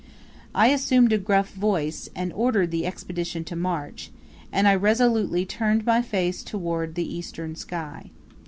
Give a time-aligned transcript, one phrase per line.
[0.55, 4.09] I assumed a gruff voice, and ordered the Expedition to march,
[4.51, 8.09] and I resolutely turned my face toward the eastern sky.